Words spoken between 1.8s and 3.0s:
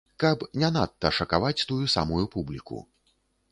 самую публіку.